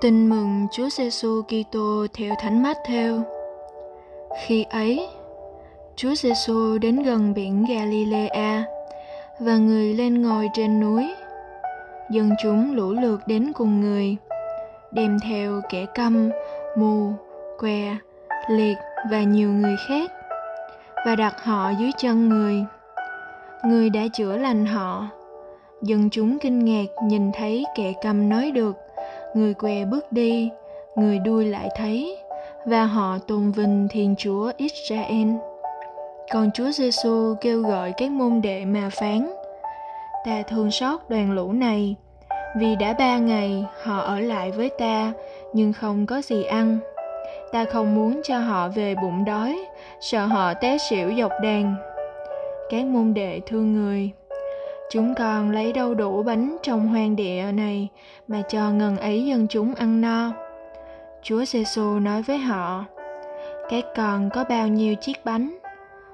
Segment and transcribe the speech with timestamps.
[0.00, 3.22] Tin mừng Chúa Giêsu Kitô theo Thánh Matthew.
[4.46, 5.08] Khi ấy,
[5.96, 8.64] Chúa Giêsu đến gần biển Galilea
[9.40, 11.14] và người lên ngồi trên núi.
[12.10, 14.16] Dân chúng lũ lượt đến cùng người,
[14.92, 16.30] đem theo kẻ câm,
[16.76, 17.12] mù,
[17.58, 17.96] què,
[18.50, 18.76] liệt
[19.10, 20.10] và nhiều người khác
[21.06, 22.64] và đặt họ dưới chân người.
[23.64, 25.08] Người đã chữa lành họ.
[25.82, 28.76] Dân chúng kinh ngạc nhìn thấy kẻ câm nói được
[29.36, 30.50] người què bước đi,
[30.96, 32.18] người đuôi lại thấy,
[32.64, 35.28] và họ tôn vinh thiên chúa israel.
[36.32, 39.32] Còn chúa giêsu kêu gọi các môn đệ mà phán,
[40.24, 41.96] ta thương xót đoàn lũ này,
[42.56, 45.12] vì đã ba ngày họ ở lại với ta,
[45.52, 46.78] nhưng không có gì ăn.
[47.52, 49.64] Ta không muốn cho họ về bụng đói,
[50.00, 51.74] sợ họ té xỉu dọc đàn.
[52.70, 54.10] Các môn đệ thương người
[54.90, 57.88] Chúng con lấy đâu đủ bánh trong hoang địa này
[58.28, 60.32] mà cho ngần ấy dân chúng ăn no.
[61.22, 62.84] Chúa giêsu nói với họ,
[63.68, 65.58] các con có bao nhiêu chiếc bánh?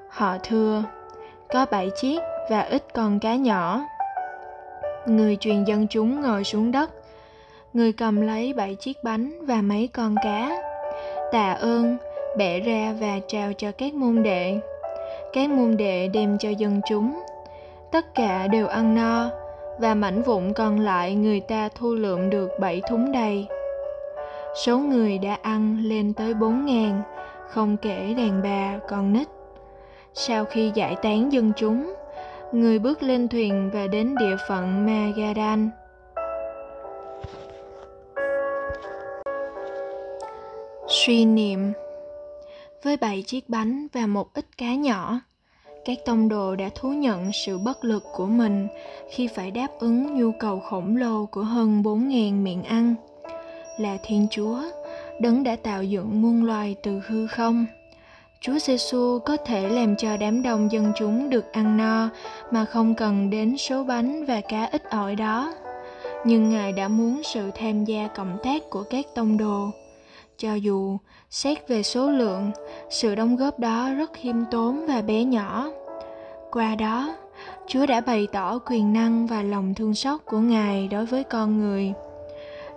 [0.09, 0.85] Họ thưa,
[1.49, 2.19] có bảy chiếc
[2.51, 3.81] và ít con cá nhỏ.
[5.07, 6.91] Người truyền dân chúng ngồi xuống đất.
[7.73, 10.63] Người cầm lấy bảy chiếc bánh và mấy con cá.
[11.33, 11.97] Tạ ơn,
[12.39, 14.59] bẻ ra và trao cho các môn đệ.
[15.33, 17.15] Các môn đệ đem cho dân chúng
[17.93, 19.31] tất cả đều ăn no
[19.79, 23.47] và mảnh vụn còn lại người ta thu lượm được bảy thúng đầy.
[24.65, 27.03] Số người đã ăn lên tới bốn ngàn,
[27.49, 29.29] không kể đàn bà con nít.
[30.15, 31.95] Sau khi giải tán dân chúng,
[32.53, 35.71] người bước lên thuyền và đến địa phận Magadan.
[40.89, 41.73] Suy niệm
[42.83, 45.21] Với bảy chiếc bánh và một ít cá nhỏ,
[45.85, 48.69] các tông đồ đã thú nhận sự bất lực của mình
[49.11, 52.95] khi phải đáp ứng nhu cầu khổng lồ của hơn 4.000 miệng ăn.
[53.79, 54.63] Là Thiên Chúa,
[55.21, 57.67] đấng đã tạo dựng muôn loài từ hư không.
[58.41, 62.09] Chúa Giêsu có thể làm cho đám đông dân chúng được ăn no
[62.51, 65.55] mà không cần đến số bánh và cá ít ỏi đó.
[66.25, 69.71] Nhưng Ngài đã muốn sự tham gia cộng tác của các tông đồ.
[70.39, 70.97] Cho dù
[71.31, 72.51] xét về số lượng,
[72.93, 75.71] sự đóng góp đó rất khiêm tốn và bé nhỏ.
[76.51, 77.15] Qua đó,
[77.67, 81.59] chúa đã bày tỏ quyền năng và lòng thương xót của ngài đối với con
[81.59, 81.93] người.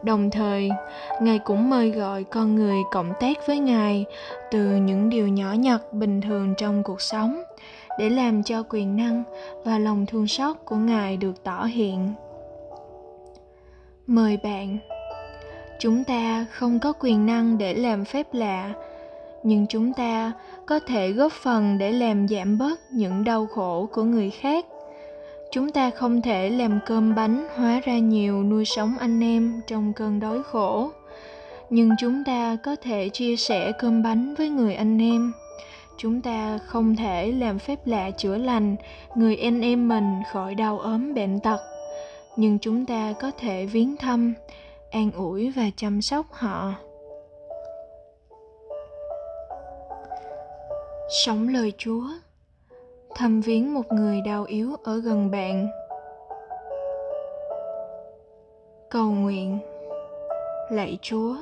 [0.03, 0.69] Đồng thời,
[1.21, 4.05] ngài cũng mời gọi con người cộng tác với ngài
[4.51, 7.41] từ những điều nhỏ nhặt bình thường trong cuộc sống
[7.99, 9.23] để làm cho quyền năng
[9.63, 12.13] và lòng thương xót của ngài được tỏ hiện.
[14.07, 14.77] Mời bạn,
[15.79, 18.73] chúng ta không có quyền năng để làm phép lạ
[19.45, 20.31] nhưng chúng ta
[20.65, 24.65] có thể góp phần để làm giảm bớt những đau khổ của người khác.
[25.51, 29.93] Chúng ta không thể làm cơm bánh hóa ra nhiều nuôi sống anh em trong
[29.93, 30.91] cơn đói khổ.
[31.69, 35.33] Nhưng chúng ta có thể chia sẻ cơm bánh với người anh em.
[35.97, 38.75] Chúng ta không thể làm phép lạ chữa lành
[39.15, 41.59] người anh em mình khỏi đau ốm bệnh tật.
[42.35, 44.33] Nhưng chúng ta có thể viếng thăm,
[44.91, 46.73] an ủi và chăm sóc họ.
[51.09, 52.07] Sống lời chúa.
[53.15, 55.67] Thăm viếng một người đau yếu ở gần bạn.
[58.89, 59.59] Cầu nguyện.
[60.69, 61.35] Lạy chúa,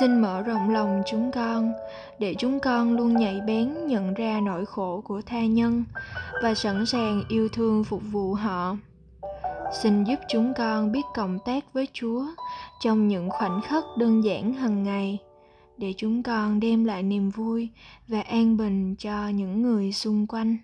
[0.00, 1.72] xin mở rộng lòng chúng con
[2.18, 5.84] để chúng con luôn nhạy bén nhận ra nỗi khổ của tha nhân
[6.42, 8.76] và sẵn sàng yêu thương phục vụ họ.
[9.82, 12.24] Xin giúp chúng con biết cộng tác với chúa
[12.80, 15.18] trong những khoảnh khắc đơn giản hàng ngày
[15.80, 17.68] để chúng con đem lại niềm vui
[18.08, 20.56] và an bình cho những người xung quanh.